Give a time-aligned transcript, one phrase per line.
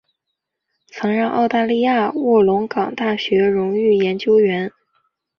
[0.87, 4.71] 曾任澳大利亚卧龙岗大学荣誉研究员。